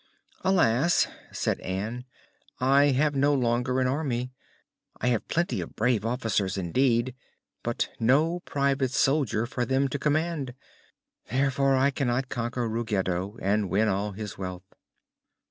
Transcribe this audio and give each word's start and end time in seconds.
"Alas," 0.43 1.07
said 1.31 1.59
Ann, 1.59 2.05
"I 2.59 2.85
have 2.85 3.13
no 3.13 3.35
longer 3.35 3.79
an 3.79 3.85
Army. 3.85 4.31
I 4.99 5.09
have 5.09 5.27
plenty 5.27 5.61
of 5.61 5.75
brave 5.75 6.03
officers, 6.03 6.57
indeed, 6.57 7.13
but 7.61 7.87
no 7.99 8.39
private 8.39 8.89
soldier 8.89 9.45
for 9.45 9.63
them 9.63 9.87
to 9.89 9.99
command. 9.99 10.55
Therefore 11.29 11.75
I 11.75 11.91
cannot 11.91 12.29
conquer 12.29 12.67
Ruggedo 12.67 13.37
and 13.43 13.69
win 13.69 13.89
all 13.89 14.13
his 14.13 14.39
wealth." 14.39 14.65